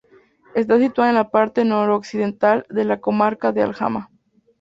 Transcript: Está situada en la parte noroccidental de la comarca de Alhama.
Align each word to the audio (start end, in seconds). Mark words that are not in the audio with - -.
Está 0.55 0.79
situada 0.79 1.11
en 1.11 1.15
la 1.15 1.29
parte 1.29 1.63
noroccidental 1.63 2.65
de 2.71 2.85
la 2.85 2.99
comarca 2.99 3.51
de 3.51 3.61
Alhama. 3.61 4.09